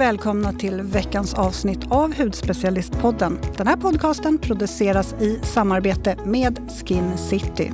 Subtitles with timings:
[0.00, 3.38] välkomna till veckans avsnitt av Hudspecialistpodden.
[3.56, 7.72] Den här podcasten produceras i samarbete med Skin City.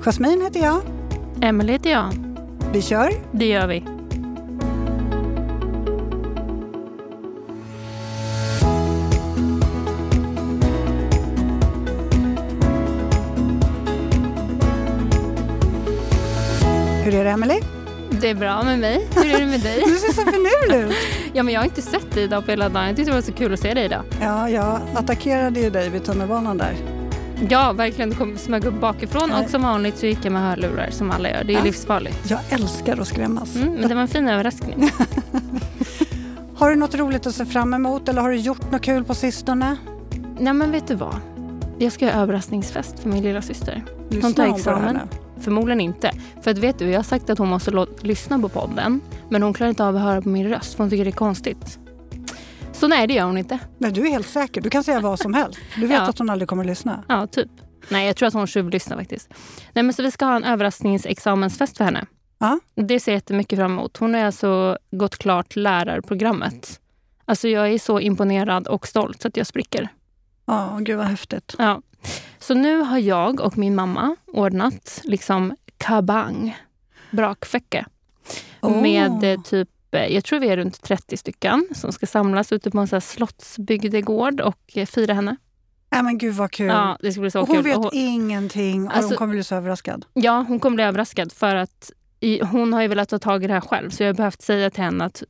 [0.00, 0.80] Jasmine heter jag.
[1.42, 2.12] Emelie heter jag.
[2.72, 3.10] Vi kör.
[3.32, 3.84] Det gör vi.
[17.04, 17.77] Hur är det, Emelie?
[18.20, 19.06] Det är bra med mig.
[19.16, 19.82] Hur är det med dig?
[19.86, 20.96] Du ser så finurlig ut.
[21.32, 22.86] ja, men jag har inte sett dig idag på hela dagen.
[22.86, 24.02] Jag tyckte det var så kul att se dig idag.
[24.20, 26.74] Ja, jag attackerade ju dig vid tunnelbanan där.
[27.48, 28.10] Ja, verkligen.
[28.10, 29.44] Du kom smög upp bakifrån Nej.
[29.44, 31.44] och som vanligt så gick jag med hörlurar som alla gör.
[31.44, 31.64] Det är Ja.
[31.64, 32.30] livsfarligt.
[32.30, 33.56] Jag älskar att skrämmas.
[33.56, 34.90] Mm, men det var en fin överraskning.
[36.56, 39.14] Har du något roligt att se fram emot eller har du gjort något kul på
[39.14, 39.76] sistone?
[40.38, 41.14] Nej, men vet du vad?
[41.78, 43.82] Jag ska göra överraskningsfest för min lilla syster.
[44.10, 44.98] Tar hon här examen.
[45.40, 46.10] Förmodligen inte.
[46.42, 49.00] För att vet du, jag har sagt att hon måste lyssna på podden.
[49.28, 51.12] Men hon klarar inte av att höra på min röst för hon tycker det är
[51.12, 51.78] konstigt.
[52.72, 53.58] Så nej, det gör hon inte.
[53.78, 54.60] Nej, du är helt säker.
[54.60, 55.58] Du kan säga vad som helst.
[55.76, 56.08] Du vet Ja.
[56.08, 57.04] att hon aldrig kommer att lyssna.
[57.08, 57.50] Ja, typ.
[57.88, 59.28] Nej, jag tror att hon tjuvlyssnar faktiskt.
[59.72, 62.06] Nej, men så vi ska ha en överraskningsexamensfest för henne.
[62.38, 62.60] Ja.
[62.74, 63.96] Det ser jag jättemycket fram emot.
[63.96, 66.80] Hon har alltså gått klart lärarprogrammet.
[67.24, 69.88] Alltså jag är så imponerad och stolt så att jag spricker.
[70.46, 71.54] Ja, gud vad häftigt.
[71.58, 71.82] Ja.
[72.38, 76.56] Så nu har jag och min mamma ordnat liksom kabang,
[77.10, 77.84] brakfäcke.
[78.60, 78.82] Åh.
[78.82, 82.70] Med eh, typ, eh, jag tror vi är runt 30 stycken som ska samlas ute
[82.70, 85.36] på en så här slottsbygdegård och eh, fira henne.
[85.90, 86.66] Nej, men gud vad kul.
[86.66, 87.64] Ja, det ska bli så och hon kul.
[87.64, 90.04] vet Och hon- ingenting och Alltså- hon kommer bli så överraskad.
[90.14, 93.46] Ja, hon kommer bli överraskad för att i, hon har ju velat ta tag i
[93.46, 93.90] det här själv.
[93.90, 95.22] Så jag har behövt säga till henne att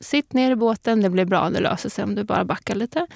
[0.00, 3.06] sitt ner i båten, det blir bra, det löser sig om du bara backar lite.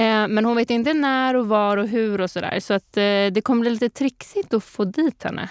[0.00, 2.60] Eh, men hon vet inte när och var och hur och sådär.
[2.60, 5.48] Så att eh, det kommer bli lite trixigt att få dit henne.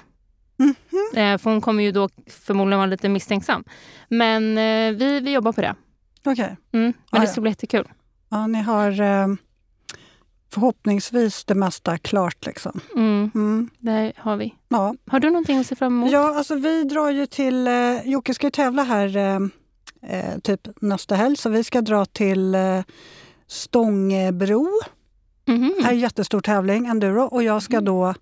[0.57, 0.75] Mhm.
[1.15, 3.63] Eh, för hon kommer ju då förmodligen vara lite misstänksam.
[4.09, 4.55] Men
[4.97, 5.75] vi, vi jobbar på det.
[6.25, 6.45] Okej.
[6.45, 6.57] Mm.
[6.71, 7.31] Men Ja, det ja.
[7.31, 7.87] ska bli jättekul.
[8.29, 9.27] Ja, ni har eh,
[10.53, 12.79] förhoppningsvis det mesta klart liksom.
[12.95, 13.69] Mm, Mm.
[13.79, 14.55] det har vi.
[14.69, 14.95] Ja.
[15.07, 16.11] Har du någonting att se fram emot?
[16.11, 17.67] ja, alltså vi drar ju till...
[17.67, 22.55] Eh, Jocke ska ju tävla här eh, typ nästa helg, så vi ska dra till
[22.55, 22.81] eh,
[23.49, 24.67] Stångebro.
[25.45, 25.51] Det
[25.83, 27.21] här är en jättestor tävling, enduro.
[27.23, 28.13] Och jag ska då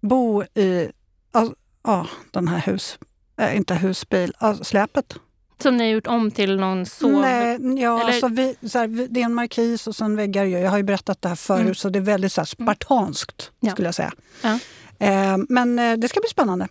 [0.00, 0.90] bo i
[1.32, 1.50] ja,
[1.84, 2.98] ja, den här hus...
[3.40, 5.14] Eh, inte husbil, ja, släpet.
[5.62, 7.12] Som ni har gjort om till någon sov...
[7.12, 10.44] Nej, ja, eller- alltså vi, så här, vi, det är en markis och sen väggar.
[10.44, 10.58] ju.
[10.58, 11.74] Jag har ju berättat det här förut, Mm.
[11.74, 13.70] så det är väldigt så här, spartanskt Ja.
[13.72, 14.12] skulle jag säga.
[14.42, 14.58] Ja.
[14.98, 16.68] Eh, men eh, det ska bli spännande.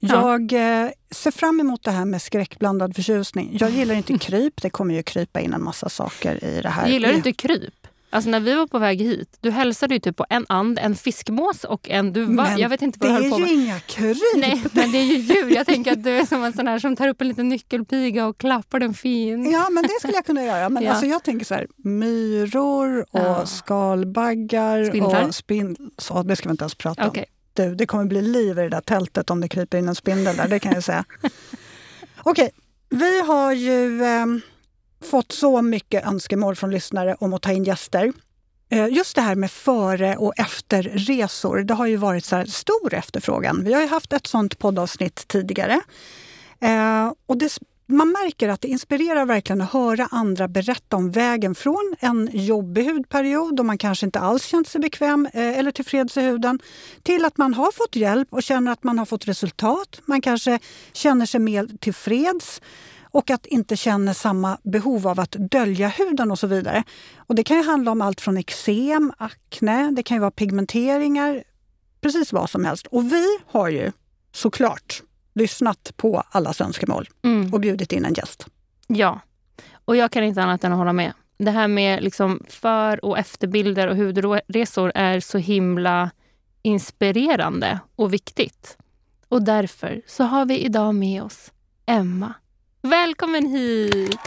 [0.00, 0.30] Ja.
[0.30, 0.52] Jag
[0.84, 3.56] eh, ser fram emot det här med skräckblandad förtjusning.
[3.60, 4.62] Jag gillar inte kryp.
[4.62, 6.88] Det kommer ju krypa in en massa saker i det här.
[6.88, 7.74] Gillar du Det- inte kryp?
[8.12, 10.94] Alltså när vi var på väg hit, du hälsade ju typ på en and, en
[10.96, 12.28] fiskmås och en duva.
[12.42, 14.16] Men Jag vet inte Det vad du är ju inga kryp!
[14.36, 15.50] Nej, men det är ju djur.
[15.54, 18.26] Jag tänker att du är som en sån här som tar upp en liten nyckelpiga
[18.26, 19.50] och klappar den fin.
[19.50, 20.68] Ja, men det skulle jag kunna göra.
[20.68, 20.90] Men Ja.
[20.90, 23.46] alltså, jag tänker så här, myror och Ja.
[23.46, 25.28] skalbaggar Spindlar?
[25.28, 25.88] och spindlar.
[25.98, 27.14] Så, det ska vi inte ens prata om.
[27.60, 30.36] Du, det kommer bli liv i det där tältet om det kryper in en spindel
[30.36, 31.04] där, det kan jag säga.
[32.22, 32.50] Okej,
[32.88, 34.26] vi har ju eh,
[35.10, 38.12] fått så mycket önskemål från lyssnare om att ta in gäster.
[38.70, 42.94] Eh, Just det här med före och efterresor, det har ju varit så här stor
[42.94, 43.64] efterfrågan.
[43.64, 45.80] Vi har ju haft ett sånt poddavsnitt tidigare.
[46.60, 47.58] Eh, och det,
[47.90, 52.84] man märker att det inspirerar verkligen att höra andra berätta om vägen från en jobbig
[52.84, 56.58] hudperiod då man kanske inte alls känt sig bekväm eh, eller tillfreds i huden
[57.02, 60.00] till att man har fått hjälp och känner att man har fått resultat.
[60.04, 60.58] Man kanske
[60.92, 62.60] känner sig mer tillfreds
[63.10, 66.84] och att inte känna samma behov av att dölja huden och så vidare.
[67.16, 71.44] Och Det kan ju handla om allt från eksem, akne, det kan ju vara pigmenteringar,
[72.00, 72.86] precis vad som helst.
[72.86, 73.92] Och vi har ju
[74.32, 75.02] såklart
[75.34, 77.52] lyssnat på allas önskemål Mm.
[77.54, 78.46] och bjudit in en gäst.
[78.86, 79.20] Ja,
[79.84, 81.12] och jag kan inte annat än att hålla med.
[81.38, 86.10] Det här med liksom för och efterbilder och hudresor är så himla
[86.62, 88.76] inspirerande och viktigt.
[89.28, 91.52] Och därför så har vi idag med oss
[91.86, 92.34] Emma.
[92.82, 94.18] Välkommen hit!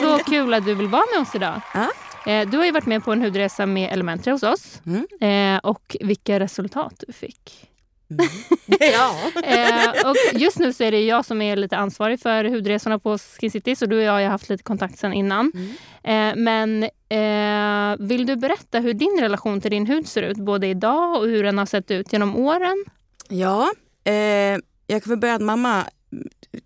[0.00, 1.60] Så kul att du vill vara med oss idag.
[1.74, 1.88] Ja.
[2.32, 4.80] Eh, Du har ju varit med på en hudresa med Elementary hos oss.
[4.86, 5.06] Mm.
[5.54, 7.68] Eh, Och vilka resultat du fick.
[8.80, 9.14] ja.
[9.44, 13.18] Eh, och just nu så är det jag som är lite ansvarig för hudresorna på
[13.18, 13.76] Skin City.
[13.76, 15.52] Så du och jag har haft lite kontakt sedan innan.
[15.54, 15.70] Mm.
[16.02, 20.36] Eh, men eh, vill du berätta hur din relation till din hud ser ut?
[20.36, 22.84] Både idag och hur den har sett ut genom åren?
[23.28, 23.70] Ja,
[24.04, 25.84] eh, jag kan väl börja att mamma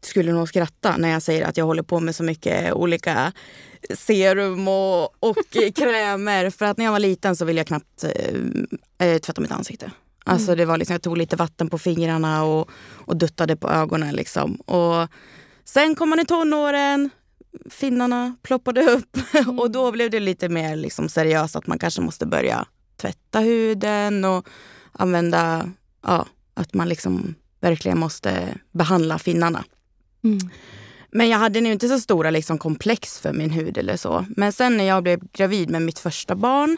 [0.00, 3.32] skulle nog skratta när jag säger att jag håller på med så mycket olika
[3.94, 5.36] serum och, och
[5.74, 6.50] krämer.
[6.50, 9.90] För att när jag var liten så ville jag knappt eh, eh, tvätta mitt ansikte.
[10.30, 12.70] Alltså det var liksom, jag tog lite vatten på fingrarna och,
[13.06, 14.14] och duttade på ögonen.
[14.14, 14.54] Liksom.
[14.54, 15.08] Och
[15.64, 17.10] sen kom man i tonåren,
[17.70, 19.18] finnarna ploppade upp
[19.58, 22.66] och då blev det lite mer liksom seriöst att man kanske måste börja
[22.96, 24.48] tvätta huden och
[24.92, 25.70] använda,
[26.02, 29.64] ja, att man liksom verkligen måste behandla finnarna.
[30.24, 30.38] Mm.
[31.12, 34.26] Men jag hade nog inte så stora liksom, komplex för min hud eller så.
[34.36, 36.76] Men sen när jag blev gravid med mitt första barn,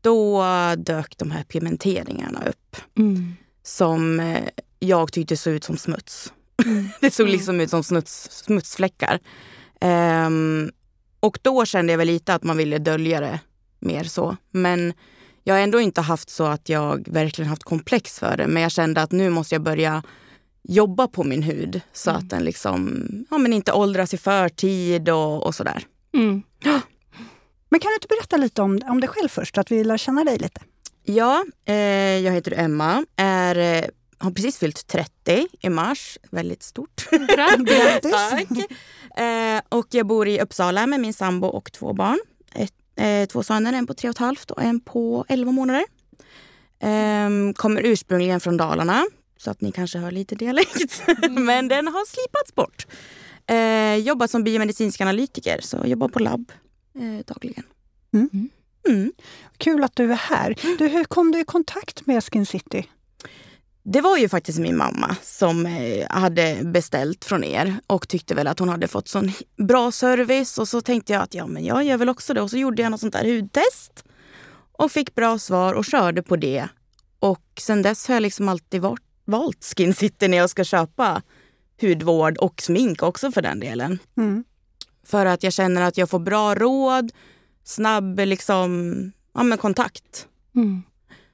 [0.00, 0.44] då
[0.76, 2.76] dök de här pigmenteringarna upp.
[2.98, 3.36] Mm.
[3.62, 4.48] Som eh,
[4.78, 6.32] jag tyckte såg ut som smuts.
[7.00, 9.20] det såg liksom ut som smuts, smutsfläckar.
[9.80, 10.70] Ehm,
[11.20, 13.40] och då kände jag väl lite att man ville dölja det
[13.78, 14.36] mer så.
[14.50, 14.92] Men
[15.44, 18.46] jag har ändå inte haft så att jag verkligen haft komplex för det.
[18.46, 20.02] Men jag kände att nu måste jag börja
[20.62, 25.46] jobba på min hud så att den liksom, ja, men inte åldras i förtid och,
[25.46, 25.82] och sådär.
[26.14, 26.42] Mm.
[27.68, 29.96] Men kan du inte berätta lite om, om dig själv först, så att vi lär
[29.96, 30.60] känna dig lite?
[31.02, 31.74] Ja, eh,
[32.18, 33.84] jag heter Emma, är, eh,
[34.18, 36.18] har precis fyllt 30 i mars.
[36.30, 37.08] Väldigt stort.
[37.10, 38.12] Grattis!
[38.30, 38.70] Tack.
[39.20, 42.18] Eh, och jag bor i Uppsala med min sambo och två barn.
[42.54, 45.84] Ett, eh, två söner, en på tre och ett halvt och en på 11 månader.
[46.80, 49.06] Eh, kommer ursprungligen från Dalarna,
[49.36, 51.02] så att ni kanske hör lite dialekt.
[51.30, 52.86] Men den har slipats bort.
[53.46, 56.52] Eh, jobbat som biomedicinsk analytiker, så jobbar på labb
[56.98, 57.64] eh, dagligen.
[58.14, 58.50] Mm.
[58.88, 59.12] Mm.
[59.56, 60.54] Kul att du är här.
[60.78, 62.86] Du, hur kom du i kontakt med Skin City?
[63.82, 68.46] Det var ju faktiskt min mamma som eh, hade beställt från er och tyckte väl
[68.46, 70.58] att hon hade fått sån bra service.
[70.58, 72.40] Och så tänkte jag att ja, men jag gör väl också det.
[72.40, 74.04] Och så gjorde jag något sånt där hudtest
[74.72, 76.68] och fick bra svar och körde på det.
[77.18, 81.22] Och sen dess har jag liksom alltid varit, valt Skin City när jag ska köpa
[81.80, 83.98] hudvård och smink också för den delen.
[84.16, 84.44] Mm.
[85.08, 87.12] För att jag känner att jag får bra råd,
[87.64, 90.26] snabb liksom, ja, men kontakt.
[90.56, 90.82] Mm.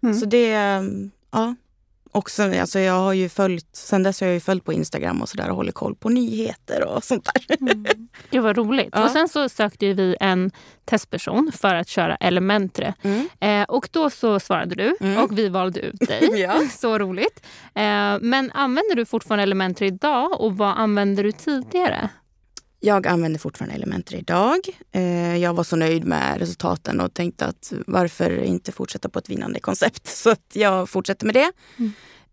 [0.02, 0.14] Mm.
[0.14, 0.48] Så det,
[1.32, 1.54] ja.
[2.12, 5.28] Också, alltså jag har ju följt, sen dess har jag ju följt på Instagram och
[5.28, 7.56] sådär och håller koll på nyheter och sånt där.
[8.30, 8.88] Det var roligt.
[8.92, 9.04] Ja.
[9.04, 10.50] Och sen så sökte vi en
[10.84, 12.94] testperson för att köra Elementre.
[13.02, 13.28] Mm.
[13.40, 15.24] Eh, och då så svarade du Mm.
[15.24, 16.30] och vi valde ut dig.
[16.40, 16.60] Ja.
[16.70, 17.46] Så roligt.
[17.74, 22.08] Eh, men använder du fortfarande Elementre idag och vad använde du tidigare?
[22.84, 24.58] Jag använder fortfarande Elementor idag.
[24.92, 29.30] Eh, jag var så nöjd med resultaten och tänkte att varför inte fortsätta på ett
[29.30, 30.06] vinnande koncept.
[30.16, 31.52] Så att jag fortsätter med det.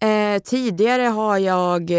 [0.08, 1.92] Eh, tidigare har jag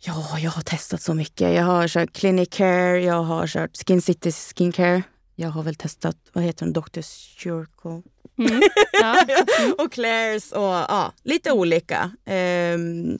[0.00, 1.54] Ja, jag har testat så mycket.
[1.54, 5.02] Jag har kört Clinic Care, jag har kört Skin City Skincare.
[5.40, 7.00] Jag har väl testat, vad heter den, Dr.
[7.00, 8.02] Circle
[8.38, 8.60] Mm.
[8.92, 9.26] Ja.
[9.78, 12.10] och Claire's och ja, lite olika.
[12.24, 13.18] Ehm,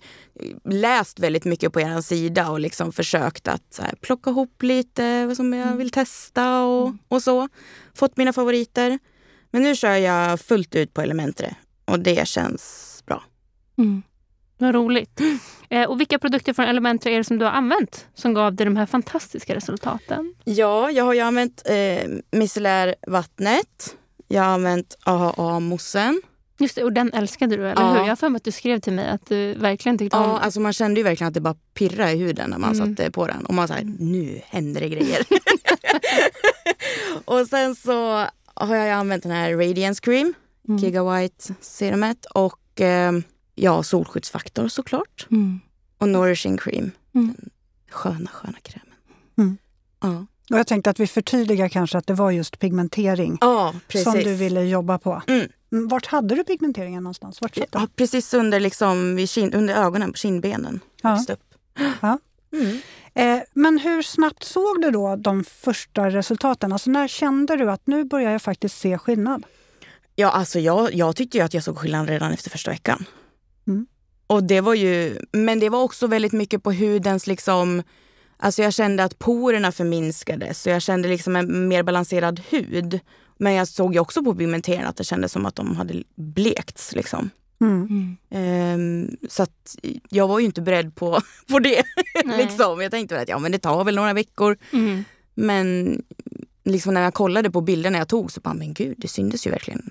[0.65, 5.37] läst väldigt mycket på er sida och liksom försökt att här, plocka ihop lite vad
[5.37, 7.49] som jag vill testa och, och så.
[7.94, 8.99] Fått mina favoriter.
[9.50, 13.23] Men nu kör jag fullt ut på Elementre och det känns bra.
[13.79, 14.03] Mm.
[14.58, 15.20] Vad roligt.
[15.70, 18.64] Eh, och vilka produkter från Elementre är det som du har använt som gav dig
[18.64, 20.34] de här fantastiska resultaten?
[20.44, 23.96] Ja, jag har ju använt eh, micellärvattnet.
[24.28, 26.20] Jag har använt AHA-moussen.
[26.60, 27.88] Just det, och den älskade du, eller Ja.
[27.93, 27.99] hur?
[27.99, 30.38] Jag har för mig att du skrev till mig att du verkligen tyckte om Ja,
[30.38, 32.96] alltså man kände ju verkligen att det bara pirrade i huden när man Mm.
[32.96, 33.44] satte på den.
[33.46, 35.19] Och man sa nu händer det grejer.
[37.25, 38.25] och sen så
[38.55, 40.34] har jag använt den här Radiance Cream,
[40.69, 40.78] Mm.
[40.78, 43.12] Giga White serumet och eh,
[43.62, 45.26] ja, solskyddsfaktor såklart.
[45.31, 45.60] Mm.
[45.99, 46.90] Och Nourishing Cream.
[47.14, 47.34] Mm.
[47.38, 47.50] Den
[47.90, 48.94] sköna, sköna krämen.
[49.38, 49.58] Mm.
[50.00, 50.26] Ja.
[50.50, 53.74] Och jag tänkte att vi förtydligar kanske att det var just pigmentering ja,
[54.05, 55.22] som du ville jobba på.
[55.27, 55.48] Mm.
[55.72, 57.41] Mm, Vart hade du pigmenteringen någonstans?
[57.41, 57.69] Vart satt?
[57.72, 60.81] Ja, precis under, liksom, kin- under ögonen, på kindbenen.
[61.03, 61.24] Ja.
[62.00, 62.19] Ja.
[62.53, 62.79] Mm.
[63.15, 66.72] Eh, men hur snabbt såg du då de första resultaten?
[66.72, 69.43] Alltså när kände du att nu börjar jag faktiskt se skillnad?
[70.15, 73.05] Ja, alltså jag, jag tyckte ju att jag såg skillnad redan efter första veckan.
[74.29, 77.82] Och det var ju, men det var också väldigt mycket på hudens liksom...
[78.37, 83.01] Alltså jag kände att porerna förminskades så jag kände liksom en mer balanserad hud.
[83.39, 86.94] Men jag såg ju också på pigmenteringen att det kändes som att de hade blekts.
[86.94, 87.31] Liksom.
[87.61, 87.87] Mm.
[87.87, 88.17] Mm.
[88.31, 89.77] Ehm, så att
[90.08, 91.20] jag var ju inte beredd på,
[91.51, 91.82] på det.
[92.25, 92.81] Liksom.
[92.81, 94.56] Jag tänkte väl att ja, men det tar väl några veckor.
[94.73, 95.05] Mm.
[95.35, 95.99] Men
[96.65, 99.51] liksom när jag kollade på bilderna jag tog så bara, men gud, det syntes ju
[99.51, 99.91] verkligen.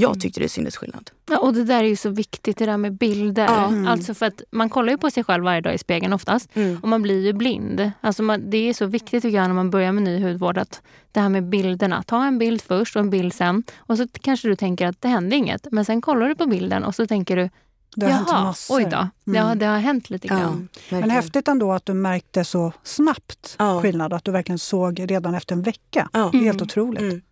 [0.00, 0.20] Jag Mm.
[0.20, 1.10] tyckte det syntes skillnad.
[1.30, 3.44] Ja, och det där är ju så viktigt, det där med bilder.
[3.44, 3.66] Ja.
[3.66, 3.86] Mm.
[3.88, 6.50] Alltså för att man kollar ju på sig själv varje dag i spegeln oftast.
[6.82, 7.90] Och man blir ju blind.
[8.00, 10.82] Alltså man, det är så viktigt tycker jag när man börjar med ny hudvård att
[11.12, 12.02] det här med bilderna.
[12.02, 13.62] Ta en bild först och en bild sen.
[13.78, 15.66] Och så kanske du tänker att det hände inget.
[15.72, 17.50] Men sen kollar du på bilden och så tänker du
[17.96, 18.76] Det har hänt jaha, massor.
[18.76, 18.96] oj då.
[18.96, 19.08] Mm.
[19.48, 20.52] Ja, det har hänt lite Ja, grann.
[20.52, 20.68] Men
[21.00, 21.10] verkligen.
[21.10, 23.82] häftigt ändå att du märkte så snabbt Ja.
[23.82, 24.12] skillnad.
[24.12, 26.08] Att du verkligen såg redan efter en vecka.
[26.12, 26.28] Ja.
[26.32, 26.62] Det är Helt Mm.
[26.64, 27.24] otroligt.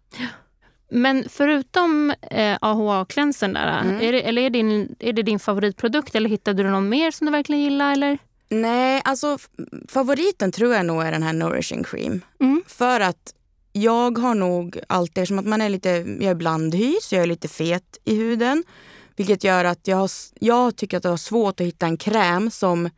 [0.88, 4.00] Men förutom eh, AHA-cleansern där, Mm.
[4.00, 7.24] är, det, eller är, din, är det din favoritprodukt eller hittade du någon mer som
[7.26, 7.92] du verkligen gillar?
[7.92, 8.18] Eller?
[8.48, 9.38] Nej, alltså
[9.88, 12.20] favoriten tror jag nog är den här Nourishing Cream.
[12.40, 12.62] Mm.
[12.66, 13.34] För att
[13.72, 15.88] jag har nog alltid, som att man är lite,
[16.20, 18.64] jag är blandhy så jag är lite fet i huden.
[19.16, 22.50] Vilket gör att jag, har, jag tycker att det var svårt att hitta en kräm
[22.50, 22.90] som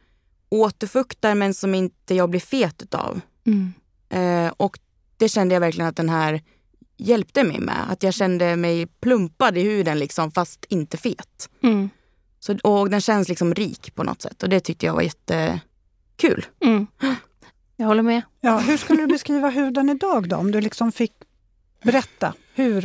[0.49, 3.21] återfuktar men som inte jag blir fet utav.
[3.47, 3.73] Mm.
[4.11, 4.79] Eh, och
[5.17, 6.43] det kände jag verkligen att den här
[6.99, 7.91] hjälpte mig med.
[7.91, 11.51] Att jag kände mig plumpad i huden liksom, fast inte fet.
[11.63, 11.91] Mm.
[12.41, 16.47] Så, och den känns liksom rik på något sätt och det tyckte jag var jättekul.
[16.65, 16.87] Mm.
[17.77, 18.23] Jag håller med.
[18.41, 20.37] Ja, hur skulle du beskriva huden idag då?
[20.37, 21.13] Om du liksom fick
[21.85, 22.35] berätta.
[22.55, 22.83] Hur,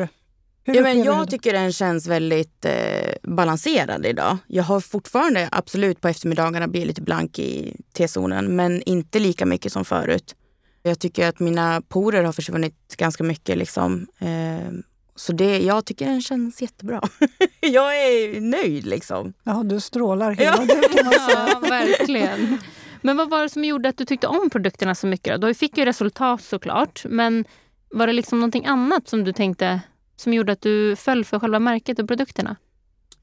[0.64, 1.28] hur Ja, men jag huden?
[1.28, 4.38] tycker den känns väldigt eh, balanserad idag.
[4.48, 9.72] Jag har fortfarande absolut på eftermiddagarna blivit lite blank i T-zonen men inte lika mycket
[9.74, 10.36] som förut.
[10.84, 13.58] Jag tycker att mina porer har försvunnit ganska mycket.
[13.58, 14.08] Liksom.
[14.20, 14.72] Eh,
[15.16, 17.02] så det, jag tycker den känns jättebra.
[17.60, 19.34] jag är nöjd liksom.
[19.44, 20.76] Ja, du strålar hela Ja.
[20.76, 21.50] du kan man säga.
[21.62, 22.58] Ja, verkligen.
[23.02, 25.42] Men vad var det som gjorde att du tyckte om produkterna så mycket?
[25.42, 25.48] Då?
[25.48, 27.46] Du fick ju resultat såklart, men
[27.90, 29.82] var det liksom någonting annat som du tänkte
[30.16, 32.56] som gjorde att du föll för själva märket och produkterna?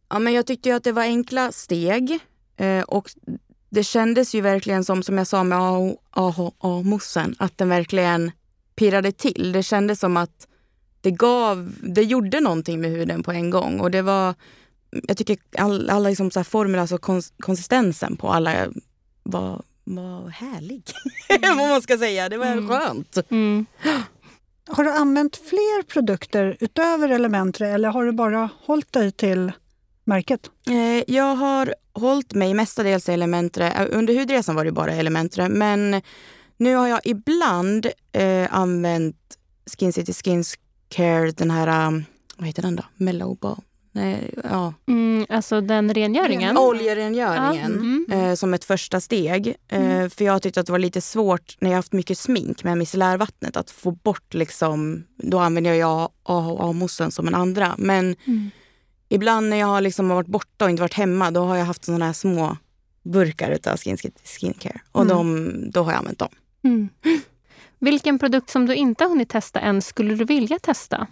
[0.08, 2.18] Ja, men jag tyckte ju att det var enkla steg
[2.56, 3.10] eh, och
[3.70, 5.58] det kändes ju verkligen som, som jag sa med
[6.10, 8.30] AHA-mossen, att den verkligen
[8.74, 9.52] pirrade till.
[9.52, 10.46] Det kändes som att
[11.00, 14.34] det gav, det gjorde någonting med huden på en gång och det var,
[14.90, 18.54] jag tycker all, alla liksom så här formler, alltså kons, konsistensen på alla
[19.22, 20.82] var, var härlig.
[21.42, 22.68] Vad man ska säga, det var Mm.
[22.68, 23.18] skönt.
[23.30, 23.66] Mm.
[24.68, 29.52] Har du använt fler produkter utöver Elementre eller har du bara hållit dig till
[30.04, 30.50] märket?
[30.70, 33.70] Eh, Jag har hållit mig mestadels i Elementre.
[33.70, 35.48] Eh, Under hudresan var det bara Elementre.
[35.48, 36.02] Men
[36.56, 39.16] nu har jag ibland eh, använt
[39.78, 40.44] Skin City Skin
[40.88, 42.04] Care, den här, um,
[42.36, 42.82] vad heter den då?
[42.96, 43.38] Mellow?
[43.92, 44.74] Nej, ja.
[44.88, 46.58] Mm, alltså den rengöringen?
[46.58, 47.54] Oljerengöringen.
[47.56, 48.30] Ja, mm.
[48.30, 49.54] Eh, som ett första steg.
[49.68, 52.78] Eh, För jag tyckte att det var lite svårt när jag haft mycket smink med
[52.78, 57.74] micellärvattnet att få bort liksom, då använder jag AHA-mossen som en andra.
[57.78, 58.50] Men Mm.
[59.10, 61.84] Ibland när jag har liksom varit borta och inte varit hemma då har jag haft
[61.84, 62.56] sådana här små
[63.02, 64.80] burkar utav skin, skincare.
[64.92, 65.16] Och Mm.
[65.16, 66.28] de, då har jag använt dem.
[66.64, 66.88] Mm.
[67.78, 71.06] Vilken produkt som du inte har hunnit testa än skulle du vilja testa?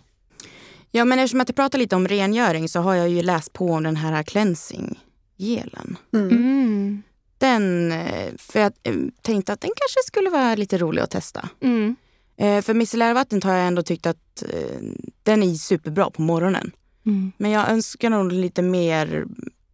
[0.90, 3.66] Ja men eftersom att jag pratar lite om rengöring så har jag ju läst på
[3.72, 4.98] om den här cleansing
[5.36, 5.96] gelen.
[6.14, 6.28] Mm.
[6.30, 7.02] Mm.
[7.38, 11.48] Den, eh, för jag eh, tänkte att den kanske skulle vara lite rolig att testa.
[11.60, 11.96] Mm.
[12.36, 14.42] Eh, För micellärvattnet har jag ändå tyckt att
[15.22, 16.70] den är superbra på morgonen.
[17.08, 17.32] Mm.
[17.36, 19.24] Men jag önskar nog lite mer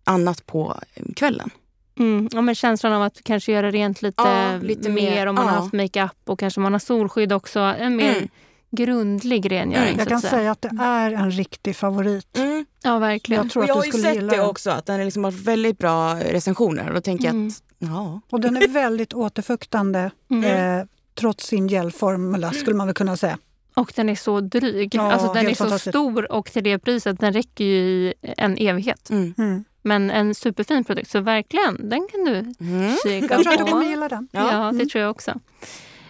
[0.04, 0.80] annat på
[1.16, 1.50] kvällen.
[1.98, 2.28] Mm.
[2.32, 5.46] Ja, men känslan av att kanske göra rent lite, Ja, lite mer, mer, om man
[5.48, 5.60] har ja.
[5.60, 7.58] haft makeup och kanske man har solskydd också.
[7.60, 8.28] En mer Mm.
[8.70, 9.88] grundlig rengöring.
[9.88, 9.98] Mm.
[9.98, 12.38] Jag kan att säga att det är en riktig favorit.
[12.82, 13.42] Ja, verkligen.
[13.42, 15.04] Jag tror Och jag att har du ju skulle sett det också, att den har
[15.04, 16.88] liksom haft väldigt bra recensioner.
[16.88, 17.42] Och då tänker Mm.
[17.42, 17.62] jag att,
[17.94, 18.20] ja.
[18.30, 20.78] Och den är väldigt återfuktande Mm.
[20.80, 23.38] eh, trots sin gelformula skulle man väl kunna säga.
[23.74, 24.94] Och den är så dryg.
[24.94, 28.56] Ja, alltså, den är så stor och till det priset, den räcker ju i en
[28.58, 29.10] evighet.
[29.10, 29.34] Mm.
[29.38, 29.64] Mm.
[29.82, 32.96] Men en superfin produkt, så verkligen, den kan du Mm.
[33.02, 33.70] kika Jag tror att du på.
[33.70, 34.28] kommer gilla den.
[34.32, 34.58] Ja, Ja.
[34.58, 34.88] det Mm.
[34.88, 35.30] tror jag också.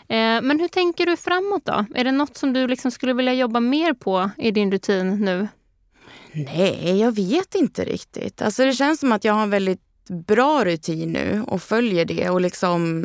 [0.09, 1.85] Eh, men hur tänker du framåt då?
[1.95, 5.49] Är det något som du liksom skulle vilja jobba mer på i din rutin nu?
[6.33, 8.43] Nej, jag vet inte riktigt.
[8.43, 9.81] Alltså det känns som att jag har en väldigt
[10.27, 13.05] bra rutin nu och följer det och liksom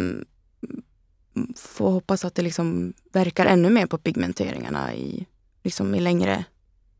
[1.57, 5.25] får hoppas att det liksom verkar ännu mer på pigmenteringarna i,
[5.63, 6.45] liksom i längre...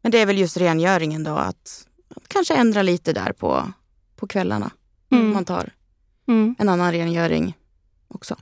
[0.02, 3.74] Men det är väl just rengöringen då, att, att kanske ändra lite där på,
[4.16, 4.72] på kvällarna.
[5.12, 5.34] Mm.
[5.34, 5.70] Man tar
[6.30, 7.58] Mm, en annan rengöring
[8.08, 8.36] också.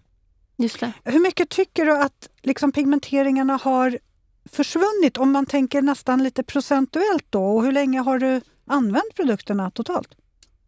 [0.58, 0.94] just det.
[1.04, 4.00] Hur mycket tycker du att liksom, pigmenteringarna har
[4.46, 7.44] försvunnit om man tänker nästan lite procentuellt då?
[7.44, 10.16] Och hur länge har du använt produkterna totalt?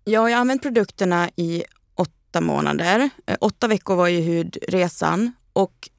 [0.03, 1.63] Jag har använt produkterna i
[2.29, 3.09] åtta månader.
[3.25, 5.89] Eh, Åtta veckor var ju hudresan och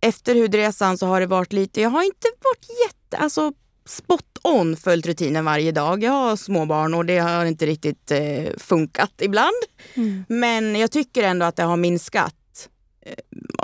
[0.00, 3.52] efter hudresan så har det varit lite, jag har inte varit jätte, alltså
[3.86, 6.02] spot on följt rutinen varje dag.
[6.02, 9.54] Jag har småbarn och det har inte riktigt eh, funkat ibland.
[9.94, 10.24] Mm.
[10.28, 12.68] Men jag tycker ändå att det har minskat.
[13.06, 13.12] Eh,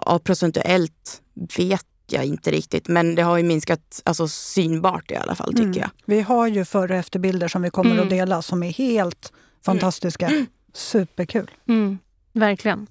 [0.06, 1.22] ja, procentuellt
[1.58, 5.62] vet jag inte riktigt men det har ju minskat alltså synbart i alla fall tycker
[5.64, 5.78] Mm.
[5.78, 5.90] jag.
[6.06, 8.04] Vi har ju före och efterbilder som vi kommer Mm.
[8.04, 9.32] att dela som är helt
[9.64, 10.46] fantastiska.
[10.74, 11.50] Superkul.
[12.32, 12.86] Verkligen.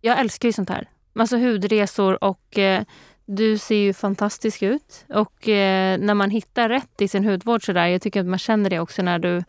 [0.00, 0.88] Jag älskar ju sånt här.
[1.14, 2.82] Alltså hudresor och eh,
[3.24, 5.04] du ser ju fantastisk ut.
[5.08, 8.70] Och eh, när man hittar rätt i sin hudvård sådär, jag tycker att man känner
[8.70, 9.44] det också när du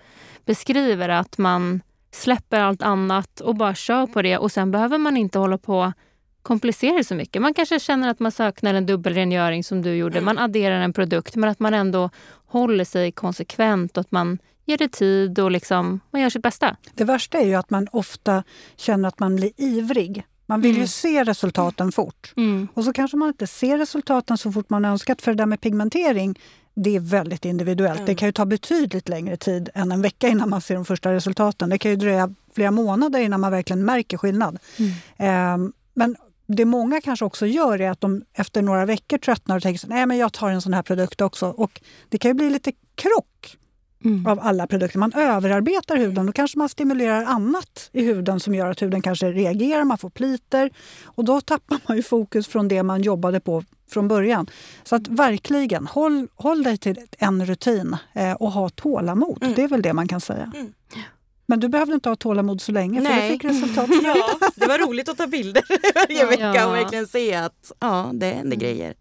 [0.45, 1.81] beskriver att man
[2.11, 5.93] släpper allt annat och bara kör på det och sen behöver man inte hålla på
[6.41, 7.41] komplicera det så mycket.
[7.41, 10.21] Man kanske känner att man saknar en dubbelrengöring som du gjorde.
[10.21, 12.09] Man adderar en produkt men att man ändå
[12.51, 16.75] håller sig konsekvent och att man ger det tid och liksom, man gör sitt bästa.
[16.95, 18.43] Det värsta är ju att man ofta
[18.75, 20.23] känner att man blir ivrig.
[20.45, 20.87] Man vill ju Mm.
[20.87, 22.33] se resultaten fort.
[22.73, 25.21] Och så kanske man inte ser resultaten så fort man önskat.
[25.21, 26.39] För det där med pigmentering,
[26.73, 27.97] det är väldigt individuellt.
[27.99, 28.05] Mm.
[28.05, 31.13] Det kan ju ta betydligt längre tid än en vecka innan man ser de första
[31.13, 31.69] resultaten.
[31.69, 34.59] Det kan ju dröja flera månader innan man verkligen märker skillnad.
[34.77, 34.91] Mm.
[35.17, 36.15] Ehm, men
[36.55, 39.87] det många kanske också gör är att de efter några veckor tröttnar och tänker så,
[39.87, 41.47] nej men jag tar en sån här produkt också.
[41.47, 43.57] Och det kan ju bli lite krock
[44.05, 44.27] Mm.
[44.27, 44.99] av alla produkter.
[44.99, 46.25] Man överarbetar huden.
[46.25, 50.09] Då kanske man stimulerar annat i huden som gör att huden kanske reagerar, man får
[50.09, 50.69] pliter.
[51.03, 54.49] Och då tappar man ju fokus från det man jobbade på från början.
[54.83, 59.43] Så att verkligen, håll, håll dig till en rutin eh, och ha tålamod.
[59.43, 59.55] Mm.
[59.55, 60.51] Det är väl det man kan säga.
[60.55, 60.73] Mm.
[61.51, 63.27] Men du behövde inte ha tålamod så länge för Nej.
[63.27, 63.89] du fick resultat.
[64.03, 65.63] Ja, det var roligt att ta bilder
[65.95, 66.67] varje vecka Ja.
[66.67, 68.93] och verkligen se att ja, det händer grejer.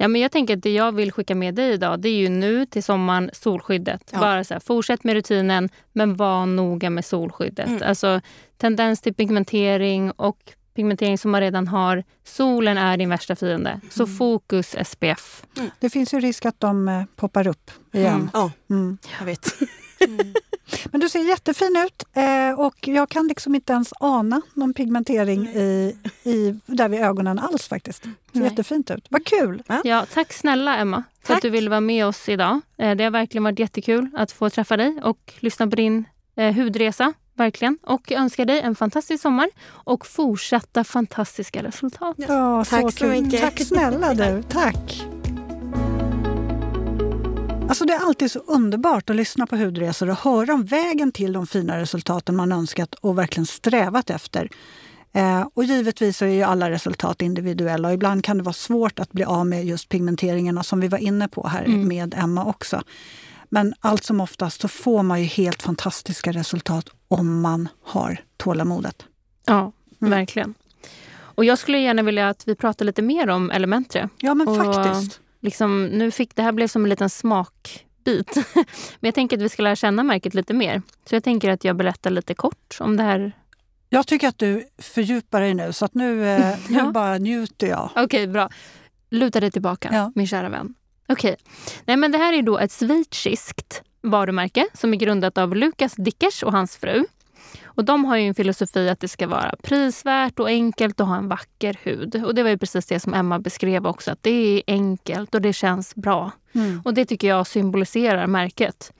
[0.00, 2.28] Ja, men jag tänker att det jag vill skicka med dig idag det är ju
[2.28, 4.10] nu till sommaren solskyddet.
[4.12, 4.18] Ja.
[4.18, 7.66] Bara så här, fortsätt med rutinen men var noga med solskyddet.
[7.68, 7.82] Mm.
[7.86, 8.20] Alltså
[8.56, 10.38] tendens till pigmentering och
[10.74, 12.04] pigmentering som man redan har.
[12.24, 13.80] Solen är din värsta fiende.
[13.90, 14.16] Så Mm.
[14.16, 15.44] fokus SPF.
[15.80, 18.30] Det finns ju risk att de eh, poppar upp igen.
[18.32, 18.98] Ja, Mm.
[19.18, 19.46] jag vet.
[20.92, 25.46] Men du ser jättefin ut eh, och jag kan liksom inte ens ana någon pigmentering
[25.48, 28.02] i, i, där vid ögonen alls faktiskt.
[28.02, 28.48] Det ser Nej.
[28.50, 29.06] jättefint ut.
[29.10, 29.62] Vad kul!
[29.84, 31.36] Ja, tack snälla Emma för Tack.
[31.36, 32.60] att du ville vara med oss idag.
[32.78, 36.04] Eh, Det har verkligen varit jättekul att få träffa dig och lyssna på din
[36.36, 37.12] eh, hudresa.
[37.34, 37.78] Verkligen.
[37.82, 42.16] Och jag önskar dig en fantastisk sommar och fortsatta fantastiska resultat.
[42.18, 43.22] Ja, Tack så kul.
[43.22, 43.40] mycket.
[43.40, 44.42] Tack snälla du.
[44.48, 45.02] Tack!
[47.68, 51.32] Alltså det är alltid så underbart att lyssna på hudresor och höra om vägen till
[51.32, 54.48] de fina resultaten man önskat och verkligen strävat efter.
[55.12, 59.12] Eh, och givetvis är ju alla resultat individuella och ibland kan det vara svårt att
[59.12, 61.88] bli av med just pigmenteringarna som vi var inne på här Mm.
[61.88, 62.82] med Emma också.
[63.48, 69.02] Men allt som oftast så får man ju helt fantastiska resultat om man har tålamodet.
[69.46, 70.10] Ja, Mm.
[70.10, 70.54] verkligen.
[71.18, 74.08] Och jag skulle gärna vilja att vi pratar lite mer om Elementre.
[74.18, 75.20] Ja men Och- faktiskt.
[75.40, 78.34] Liksom, nu fick, det här blev som en liten smakbit.
[78.54, 78.64] Men
[79.08, 80.82] jag tänker att vi ska lära känna märket lite mer.
[81.08, 83.32] Så jag tänker att jag berättar lite kort om det här.
[83.88, 86.90] Jag tycker att du fördjupar dig nu så att nu, eh, nu Ja.
[86.92, 87.90] bara njuter jag.
[87.96, 88.50] Okej, bra.
[89.10, 90.12] Luta dig tillbaka, Ja.
[90.14, 90.74] min kära vän.
[91.08, 91.36] Okej.
[91.84, 96.42] Nej, men det här är då ett schweiziskt varumärke som är grundat av Lukas Dickers
[96.42, 97.04] och hans fru.
[97.64, 101.16] Och De har ju en filosofi att det ska vara prisvärt och enkelt och ha
[101.16, 102.24] en vacker hud.
[102.24, 105.42] Och Det var ju precis det som Emma beskrev också, att det är enkelt och
[105.42, 106.30] det känns bra.
[106.52, 106.82] Mm.
[106.84, 108.92] Och Det tycker jag symboliserar märket.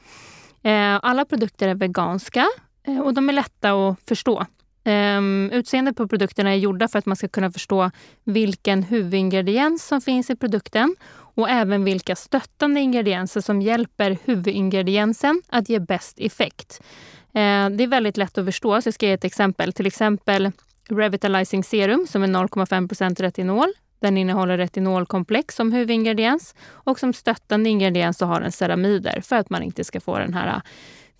[0.62, 2.46] Eh, alla produkter är veganska
[2.86, 4.46] eh, och de är lätta att förstå.
[4.84, 7.90] Eh, utseendet på produkterna är gjorda för att man ska kunna förstå
[8.24, 10.96] vilken huvudingrediens som finns i produkten
[11.38, 16.82] och även vilka stöttande ingredienser som hjälper huvudingrediensen att ge bäst effekt.
[17.34, 19.72] Eh, det är väldigt lätt att förstå, så jag ska ge ett exempel.
[19.72, 20.52] Till exempel
[20.88, 23.72] Revitalizing Serum som är 0,5% retinol.
[24.00, 29.50] Den innehåller retinolkomplex som huvudingrediens och som stöttande ingrediens så har den ceramider för att
[29.50, 30.62] man inte ska få den här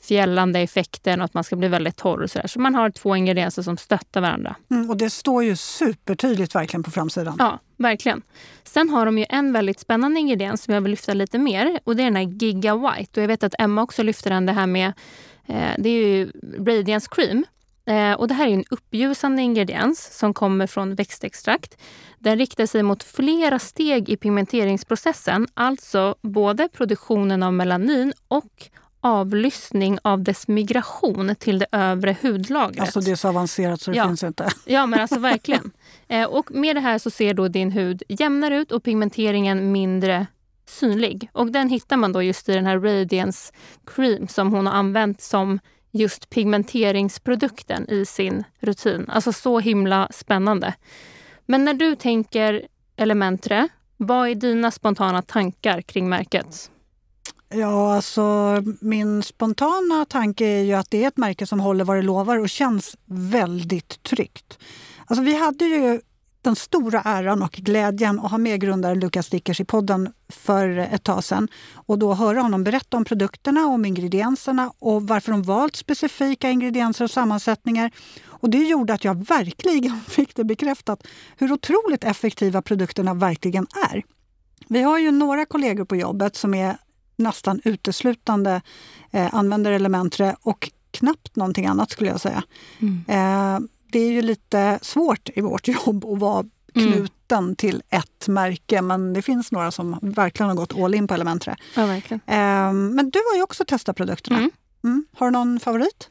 [0.01, 2.23] fjällande effekten och att man ska bli väldigt torr.
[2.23, 2.49] Och så, där.
[2.49, 4.57] så man har två ingredienser som stöttar varandra.
[4.71, 7.37] Mm, och det står ju supertydligt verkligen på framsidan.
[7.39, 8.23] Ja, verkligen.
[8.65, 11.97] Sen har de ju en väldigt spännande ingrediens som jag vill lyfta lite mer och
[11.97, 13.21] det är den här Giga White.
[13.21, 14.93] Och jag vet att Emma också lyfter den, det här med,
[15.47, 17.45] eh, det är ju Radiance Cream.
[17.89, 21.77] Eh, och det här är en uppljusande ingrediens som kommer från växtextrakt.
[22.19, 28.69] Den riktar sig mot flera steg i pigmenteringsprocessen, alltså både produktionen av melanin och
[29.09, 32.81] avlyssning av dess migration till det övre hudlagret.
[32.81, 34.07] Alltså det är så avancerat så det Ja.
[34.07, 34.49] finns inte.
[34.65, 35.71] Ja, men alltså verkligen.
[36.09, 40.27] Eh, och med det här så ser då din hud jämnare ut och pigmenteringen mindre
[40.67, 41.31] synlig.
[41.33, 43.53] Och den hittar man då just i den här Radiance
[43.87, 45.59] Cream som hon har använt som
[45.91, 49.07] just pigmenteringsprodukten i sin rutin.
[49.09, 50.75] Alltså så himla spännande.
[51.47, 52.63] Men när du tänker
[52.97, 56.71] Elementre, vad är dina spontana tankar kring märket?
[57.51, 61.97] Ja, alltså min spontana tanke är ju att det är ett märke som håller vad
[61.97, 64.59] det lovar och känns väldigt tryggt.
[65.07, 66.01] Alltså vi hade ju
[66.43, 71.03] den stora äran och glädjen att ha med grundaren Lukas Dickers i podden för ett
[71.03, 71.49] tag sedan.
[71.75, 77.05] Och då höra honom berätta om produkterna, om ingredienserna och varför de valt specifika ingredienser
[77.05, 77.91] och sammansättningar.
[78.25, 81.07] Och det gjorde att jag verkligen fick det bekräftat
[81.37, 84.03] hur otroligt effektiva produkterna verkligen är.
[84.69, 86.77] Vi har ju några kollegor på jobbet som är
[87.19, 88.61] nästan uteslutande
[89.11, 92.43] eh, använder Elementre och knappt någonting annat skulle jag säga.
[93.09, 93.59] Eh,
[93.93, 96.93] det är ju lite svårt i vårt jobb att vara Mm.
[96.93, 101.09] knut knuten till ett märke men det finns några som verkligen har gått all in
[101.09, 101.57] på Elementre.
[101.75, 101.83] Ja.
[102.27, 104.37] Ehm, men du har ju också testat produkterna.
[104.39, 104.51] Mm.
[104.85, 105.07] Mm.
[105.17, 106.11] Har du någon favorit?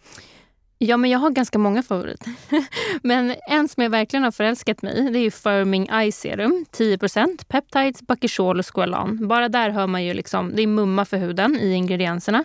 [0.80, 2.34] Ja, men jag har ganska många favoriter.
[3.04, 6.66] men en som jag verkligen har förälskat mig i det är ju Firming Eye Serum.
[6.72, 9.28] 10% peptides, bakishol och squalan.
[9.28, 12.44] Bara där hör man ju liksom, det är mumma för huden i ingredienserna.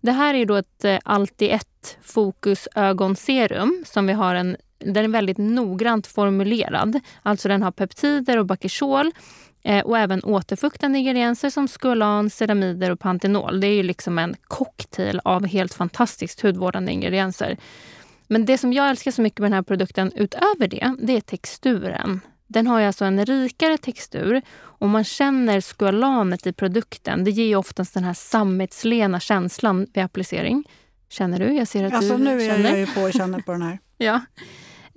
[0.00, 4.56] Det här är då ett eh, allt i ett fokus ögonserum som vi har en
[4.78, 7.00] den är väldigt noggrant formulerad.
[7.22, 9.12] Alltså den har peptider och bakishol
[9.84, 13.60] och även återfuktande ingredienser som skolan, ceramider och pantenol.
[13.60, 17.56] Det är ju liksom en cocktail av helt fantastiskt hudvårdande ingredienser.
[18.26, 21.20] Men det som jag älskar så mycket med den här produkten utöver det, det är
[21.20, 22.20] texturen.
[22.46, 27.24] Den har ju alltså en rikare textur och man känner skolanet i produkten.
[27.24, 30.64] Det ger ju oftast den här sammetslena känslan vid applicering.
[31.08, 31.52] Känner du?
[31.56, 32.70] Jag ser att Alltså du nu är känner.
[32.70, 33.78] jag ju på och känner på den här.
[34.00, 34.20] Ja.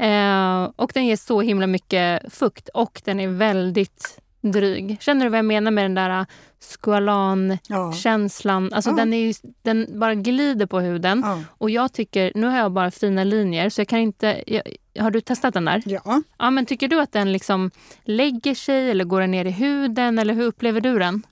[0.05, 4.97] Eh, och den ger så himla mycket fukt och den är väldigt dryg.
[5.01, 6.25] Känner du vad jag menar med den där
[6.60, 8.67] squalan-känslan?
[8.71, 8.75] Ja.
[8.75, 8.95] Alltså Ja.
[8.95, 11.21] den, är ju, den bara glider på huden.
[11.25, 11.41] Ja.
[11.58, 14.43] Och jag tycker, nu har jag bara fina linjer så jag kan inte...
[14.47, 14.63] Jag,
[14.99, 15.84] har du testat den där?
[15.86, 16.21] ja.
[16.38, 17.71] Ja, men tycker du att den liksom
[18.04, 21.23] lägger sig eller går den ner i huden eller hur upplever du den?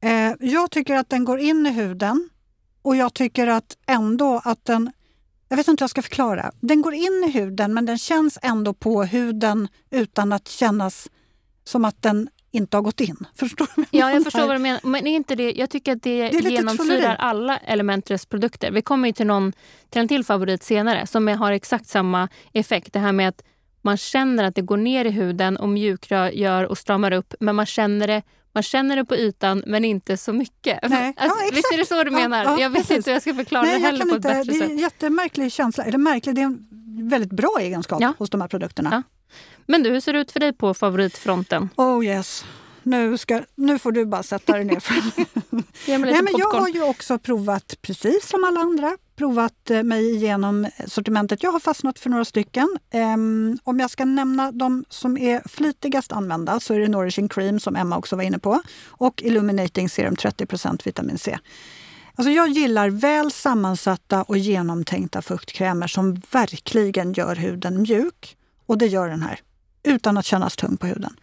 [0.00, 2.28] Eh, jag tycker att den går in i huden
[2.82, 4.92] och jag tycker att ändå att den...
[5.48, 6.50] Jag vet inte hur jag ska förklara.
[6.60, 11.08] Den går in i huden men den känns ändå på huden utan att kännas
[11.64, 13.16] som att den inte har gått in.
[13.34, 13.84] Förstår du?
[13.90, 14.80] Ja, jag förstår vad du menar.
[14.84, 18.70] Men är inte det, jag tycker att det, lite genomsyrar alla Elementres produkter.
[18.70, 19.52] Vi kommer ju till, någon,
[19.90, 22.92] till en till favorit senare som har exakt samma effekt.
[22.92, 23.42] Det här med att
[23.82, 27.34] man känner att det går ner i huden och mjukgör och stramar upp.
[27.40, 30.78] Men man känner det, man känner det på ytan men inte så mycket.
[30.88, 31.12] Nej.
[31.16, 32.44] Ja, Alltså, visst är det så du Ja, menar?
[32.44, 32.96] ja, jag vet precis.
[32.96, 34.78] inte hur jag ska förklara Nej, det heller på inte, ett bättre det är en
[34.78, 35.84] jättemärklig känsla.
[35.84, 36.66] Eller märklig, det är en
[37.08, 38.12] väldigt bra egenskap Ja.
[38.18, 39.02] hos de här produkterna.
[39.70, 41.68] Men du, hur ser det ut för dig på favoritfronten?
[41.76, 42.44] Oh yes.
[42.82, 44.84] Nu, ska, nu får du bara sätta dig ner.
[45.88, 50.66] Nej, men jag har ju också provat, precis som alla andra, provat eh, mig igenom
[50.86, 51.42] sortimentet.
[51.42, 52.78] Jag har fastnat för några stycken.
[52.90, 57.60] Ehm, om jag ska nämna de som är flitigast använda så är det Nourishing Cream
[57.60, 61.38] som Emma också var inne på och Illuminating Serum 30% vitamin C.
[62.14, 68.36] Alltså jag gillar väl sammansatta och genomtänkta fuktkrämer som verkligen gör huden mjuk.
[68.66, 69.40] Och det gör den här,
[69.82, 71.16] utan att kännas tung på huden.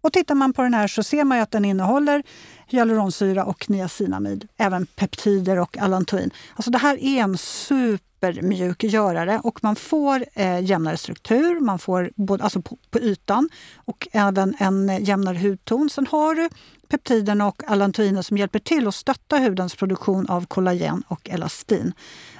[0.00, 2.22] Och tittar man på den här så ser man ju att den innehåller
[2.66, 6.30] hyaluronsyra och niacinamid, även peptider och allantoin.
[6.54, 12.44] Alltså det här är en supermjukgörare och man får eh, jämnare struktur, man får både,
[12.44, 15.90] alltså på, på ytan och även en eh, jämnare hudton.
[15.90, 16.48] Sen har du
[16.88, 21.92] peptiderna och allantoiner som hjälper till att stötta hudens produktion av kollagen och elastin.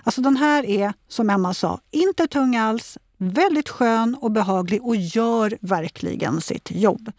[0.05, 4.97] Alltså den här är, som Emma sa, inte tung alls, väldigt skön och behaglig och
[4.97, 7.13] gör verkligen sitt jobb.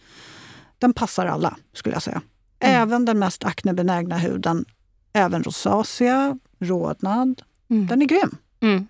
[0.78, 2.22] Den passar alla, skulle jag säga.
[2.60, 4.66] Även den mest aknebenägna huden,
[5.14, 7.42] även rosacea, rodnad.
[7.70, 7.88] Mm.
[7.88, 8.38] Den är grym.
[8.60, 8.88] Mm.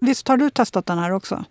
[0.00, 1.44] Visst har du testat den här också?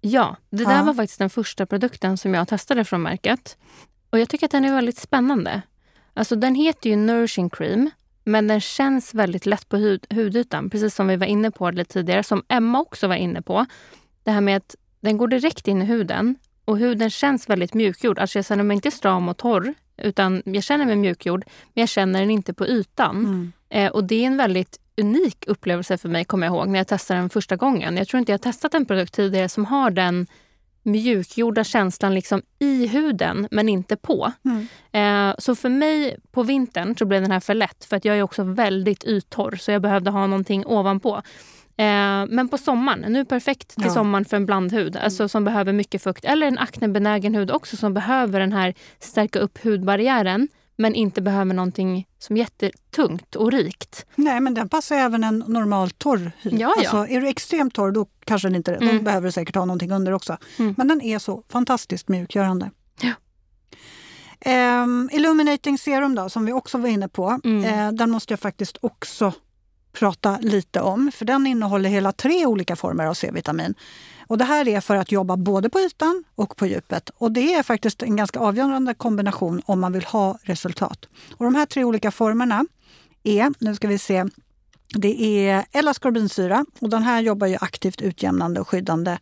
[0.00, 0.82] Ja, det där Ja.
[0.82, 3.56] var faktiskt den första produkten som jag testade från märket.
[4.10, 5.62] Och jag tycker att den är väldigt spännande.
[6.14, 7.90] Alltså den heter ju Nourishing Cream,
[8.24, 10.70] men den känns väldigt lätt på hud, hudytan.
[10.70, 13.66] Precis som vi var inne på lite tidigare, som Emma också var inne på.
[14.24, 18.18] Det här med att den går direkt in i huden och huden känns väldigt mjukgjord.
[18.18, 21.88] Alltså jag känner mig inte stram och torr, utan jag känner mig mjukgjord, men jag
[21.88, 23.16] känner den inte på ytan.
[23.16, 23.52] Mm.
[23.68, 26.88] Eh, och det är en väldigt unik upplevelse för mig, kommer jag ihåg, när jag
[26.88, 27.96] testade den första gången.
[27.96, 30.26] Jag tror inte jag testat en produkt tidigare som har den
[30.82, 34.32] mjukgjorda känslan liksom i huden, men inte på.
[34.44, 34.66] Mm.
[34.92, 38.18] Eh, så för mig på vintern så blev den här för lätt, för att jag
[38.18, 41.22] är också väldigt yttorr, så jag behövde ha någonting ovanpå.
[41.76, 43.94] Eh, men på sommaren, nu perfekt till Ja.
[43.94, 46.24] sommaren för en blandhud, alltså som behöver mycket fukt.
[46.24, 51.54] Eller en aknebenägen hud också som behöver den här stärka upp hudbarriären men inte behöver
[51.54, 54.06] någonting som är jättetungt och rikt.
[54.14, 56.50] Nej, men den passar även en normal torr hy.
[56.50, 56.74] Ja, ja.
[56.78, 59.04] Alltså, är du extremt torr då kanske den inte Då Mm.
[59.04, 60.36] behöver du säkert ha någonting under också.
[60.58, 60.74] Mm.
[60.78, 62.70] Men den är så fantastiskt mjukgörande.
[63.00, 63.10] Ja.
[64.40, 67.40] Ehm, Illuminating Serum då, som vi också var inne på.
[67.44, 67.64] Mm.
[67.64, 69.32] Eh, den måste jag faktiskt också
[69.92, 71.12] prata lite om.
[71.14, 73.74] För den innehåller hela tre olika former av C-vitamin.
[74.26, 77.10] Och det här är för att jobba både på ytan och på djupet.
[77.18, 81.08] Och det är faktiskt en ganska avgörande kombination om man vill ha resultat.
[81.36, 82.66] Och de här tre olika formerna
[83.22, 84.24] är, nu ska vi se,
[84.94, 89.18] det är L-askorbinsyra och den här jobbar ju aktivt utjämnande och skyddande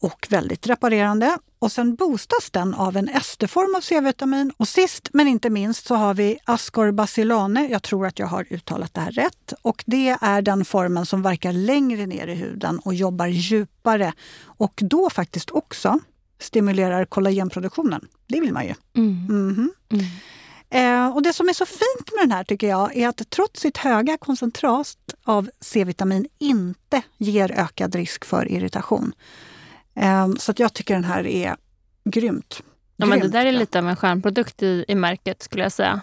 [0.00, 1.38] och väldigt reparerande.
[1.64, 4.52] Och sen boostas den av en ester-form av C-vitamin.
[4.56, 7.68] Och sist men inte minst så har vi ascorbacillane.
[7.68, 9.52] Jag tror att jag har uttalat det här rätt.
[9.62, 14.12] Och det är den formen som verkar längre ner i huden och jobbar djupare.
[14.44, 15.98] Och då faktiskt också
[16.40, 18.08] stimulerar kollagenproduktionen.
[18.26, 18.74] Det vill man ju.
[18.96, 19.26] Mm.
[19.26, 19.72] Mhm.
[19.88, 20.04] Mm.
[20.70, 23.60] Eh, och det som är så fint med den här tycker jag är att trots
[23.60, 29.12] sitt höga koncentrat av C-vitamin inte ger ökad risk för irritation.
[29.96, 31.56] Eh, så att jag tycker den här är
[32.04, 32.62] grymt.
[32.96, 36.00] Ja, men det där är lite av en stjärnprodukt i, i märket skulle jag säga.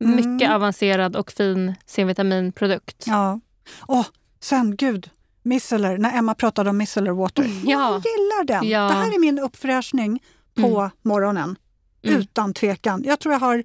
[0.00, 0.16] Mm.
[0.16, 3.04] Mycket avancerad och fin C-vitaminprodukt.
[3.06, 3.40] Ja.
[3.80, 4.04] Och
[4.40, 5.10] sen, gud,
[5.42, 7.42] micellar, när Emma pratade om micellar water.
[7.64, 7.92] Ja.
[7.92, 8.68] Jag gillar den.
[8.68, 8.80] Ja.
[8.88, 10.22] Det här är min uppfräschning
[10.54, 10.90] på Mm.
[11.02, 11.56] morgonen.
[12.02, 12.20] Mm.
[12.20, 13.02] Utan tvekan.
[13.06, 13.64] Jag tror jag har,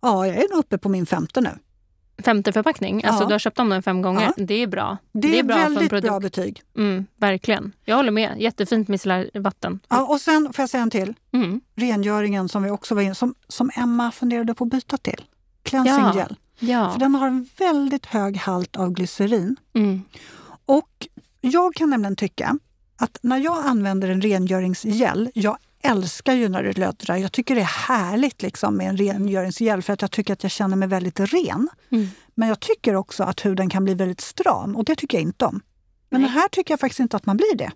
[0.00, 1.50] ja, jag är nog uppe på min femte nu.
[2.24, 3.28] Femte förpackning, alltså Ja.
[3.28, 4.32] du har köpt om den fem gånger.
[4.36, 4.44] Ja.
[4.44, 4.96] Det är bra.
[5.12, 6.62] Det, är, bra för en väldigt bra betyg.
[6.76, 7.72] Mm, verkligen.
[7.84, 8.34] Jag håller med.
[8.38, 9.80] Jättefint micellärvatten.
[9.88, 11.14] Ja, och sen får jag säga en till.
[11.32, 11.60] Mm.
[11.76, 15.24] Rengöringen som vi också var in, som, som Emma funderade på att byta till.
[15.62, 16.14] Cleansing Ja.
[16.16, 16.36] gel.
[16.58, 16.90] Ja.
[16.92, 19.56] För den har en väldigt hög halt av glycerin.
[19.74, 20.02] Mm.
[20.66, 21.08] Och
[21.40, 22.58] jag kan nämligen tycka
[22.96, 27.16] att när jag använder en rengöringsgel, jag älskar ju när det löddrar.
[27.16, 30.52] Jag tycker det är härligt liksom med en rengöringsgel för att jag tycker att jag
[30.52, 31.68] känner mig väldigt ren.
[31.90, 32.08] Mm.
[32.34, 35.44] Men jag tycker också att huden kan bli väldigt stram och det tycker jag inte
[35.44, 35.60] om.
[36.08, 36.30] Men Nej.
[36.30, 37.70] den här tycker jag faktiskt inte att man blir det.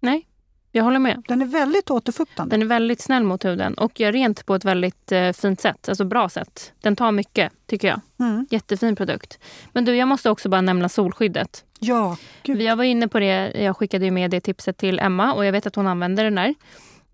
[0.00, 0.26] Nej,
[0.72, 1.22] jag håller med.
[1.28, 2.54] Den är väldigt återfuktande.
[2.54, 5.88] Den är väldigt snäll mot huden och gör rent på ett väldigt eh, fint sätt.
[5.88, 6.72] Alltså bra sätt.
[6.80, 8.00] Den tar mycket, tycker jag.
[8.20, 8.46] Mm.
[8.50, 9.38] Jättefin produkt.
[9.72, 11.64] Men du, jag måste också bara nämna solskyddet.
[11.78, 12.62] Ja, gud.
[12.62, 15.52] Jag var inne på det, jag skickade ju med det tipset till Emma och jag
[15.52, 16.54] vet att hon använder den där.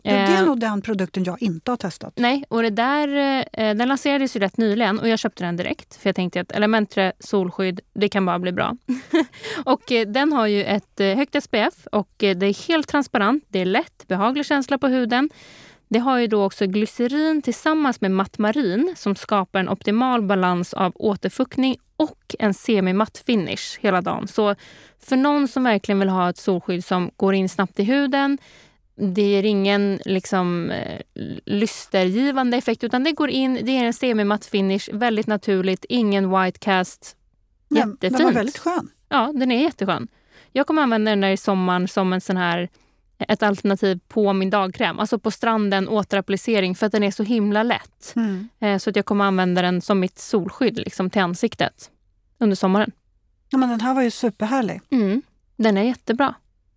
[0.06, 2.12] Det är Eh, nog den produkten jag inte har testat.
[2.16, 3.08] Nej, och det där,
[3.52, 5.96] eh, den lanserades ju rätt nyligen och jag köpte den direkt.
[5.96, 8.76] För jag tänkte att Elementre solskydd, det kan bara bli bra.
[9.64, 13.44] och eh, den har ju ett högt SPF och det är helt transparent.
[13.48, 15.30] Det är lätt, behaglig känsla på huden.
[15.88, 20.92] Det har ju då också glycerin tillsammans med mattmarin som skapar en optimal balans av
[20.94, 24.28] återfuktning och en semi-matt finish hela dagen.
[24.28, 24.54] Så
[24.98, 28.38] för någon som verkligen vill ha ett solskydd som går in snabbt i huden
[28.96, 31.00] det ger ingen liksom, eh,
[31.44, 36.58] lystergivande effekt utan det går in, det är en semi-matt finish, väldigt naturligt, ingen white
[36.58, 37.16] cast.
[37.68, 38.36] Den, den var Jättefint.
[38.36, 38.90] väldigt skön.
[39.08, 40.08] Ja, den är jätteskön.
[40.52, 42.68] Jag kommer använda den där i sommaren som en sån här
[43.18, 44.98] ett alternativ på min dagkräm.
[44.98, 48.12] Alltså på stranden, återapplicering, för att den är så himla lätt.
[48.16, 48.48] Mm.
[48.60, 51.90] Eh, Så att jag kommer använda den som mitt solskydd liksom, till ansiktet
[52.38, 52.92] under sommaren.
[53.48, 54.80] Ja, men den här var ju superhärlig.
[54.90, 55.22] Mm.
[55.56, 56.34] Den är jättebra.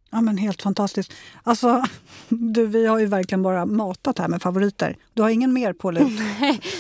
[0.10, 1.14] Ja, men helt fantastiskt.
[1.44, 1.84] Alltså,
[2.30, 4.98] du, vi har ju verkligen bara matat här med favoriter.
[5.14, 6.20] Du har ingen mer på lut?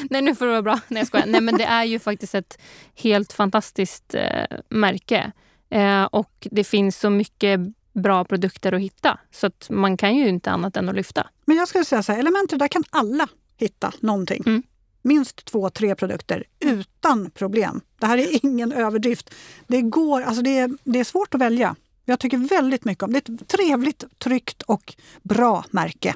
[0.09, 0.79] Nej, nu får det vara bra.
[0.87, 1.25] Nej, jag skojar.
[1.27, 2.57] Nej, men det är ju faktiskt ett
[2.95, 5.31] helt fantastiskt eh, märke.
[5.69, 7.59] Eh, och det finns så mycket
[7.93, 9.19] bra produkter att hitta.
[9.31, 11.27] Så att man kan ju inte annat än att lyfta.
[11.45, 14.43] Men jag skulle säga så här, Elementer, där kan alla hitta någonting.
[14.45, 14.63] Mm.
[15.01, 17.81] Minst två, tre produkter utan problem.
[17.99, 19.33] Det här är ingen överdrift.
[19.67, 21.75] Det, går, alltså det, är, det är svårt att välja.
[22.09, 23.25] Jag tycker väldigt mycket om det.
[23.25, 26.15] Det är ett trevligt, tryggt och bra märke.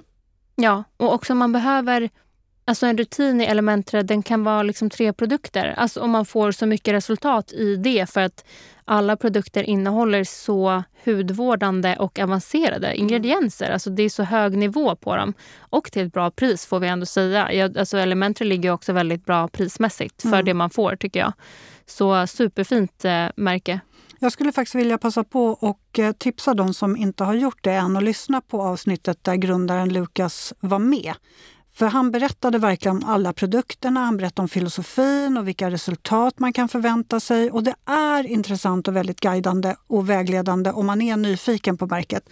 [0.56, 2.10] Ja, och också man behöver...
[2.65, 5.73] Alltså en rutin i Elementre den kan vara liksom tre produkter.
[5.77, 8.45] Alltså om man får så mycket resultat i det för att
[8.86, 13.69] alla produkter innehåller så hudvårdande och avancerade ingredienser.
[13.69, 15.34] Alltså det är så hög nivå på dem.
[15.60, 17.53] Och till ett bra pris får vi ändå säga.
[17.53, 20.45] Jag, alltså Elementre ligger också väldigt bra prismässigt för Mm.
[20.45, 21.34] det man får tycker jag.
[21.86, 23.79] Så superfint eh, märke.
[24.24, 27.72] Jag skulle faktiskt vilja passa på och eh, tipsa de som inte har gjort det
[27.72, 31.14] än och lyssna på avsnittet där grundaren Lukas var med.
[31.74, 36.54] För han berättade verkligen om alla produkterna, han berättade om filosofin och vilka resultat man
[36.54, 37.52] kan förvänta sig.
[37.52, 42.30] Och det är intressant och väldigt guidande och vägledande om man är nyfiken på märket.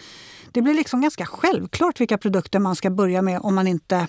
[0.52, 4.08] Det blir liksom ganska självklart vilka produkter man ska börja med om man inte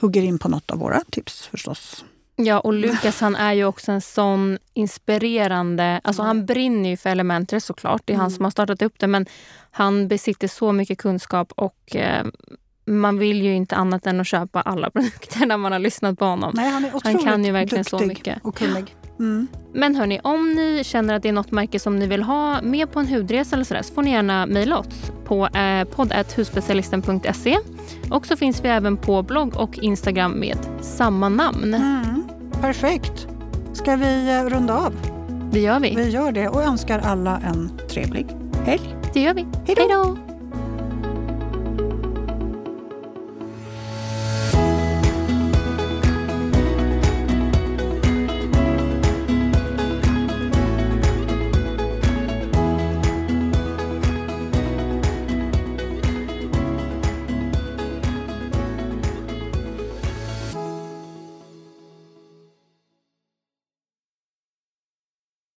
[0.00, 2.04] hugger in på något av våra tips förstås.
[2.46, 6.00] Ja, och Lukas han är ju också en sån inspirerande...
[6.04, 8.02] Alltså Han brinner ju för Elementre såklart.
[8.04, 8.36] Det är han Mm.
[8.36, 9.06] som har startat upp det.
[9.06, 9.26] Men
[9.70, 12.26] han besitter så mycket kunskap och eh,
[12.86, 16.24] man vill ju inte annat än att köpa alla produkter när man har lyssnat på
[16.24, 16.52] honom.
[16.54, 18.38] Nej, han är otroligt kan ju verkligen så mycket.
[18.44, 18.96] och kunnig.
[19.18, 19.46] Mm.
[19.74, 22.92] Men hörni, om ni känner att det är något märke som ni vill ha med
[22.92, 27.58] på en hudresa eller sådär, så får ni gärna mejla oss på eh, podd.husspecialisten.se.
[28.10, 31.74] Och så finns vi även på blogg och Instagram med samma namn.
[31.74, 32.19] Mm.
[32.60, 33.26] Perfekt.
[33.72, 34.92] Ska vi eh, runda av?
[35.52, 35.96] Det gör vi.
[35.96, 38.26] Vi gör det och önskar alla en trevlig
[38.64, 38.96] helg.
[39.14, 39.46] Det gör vi.
[39.66, 39.82] Hej då!
[39.82, 40.29] Hej då!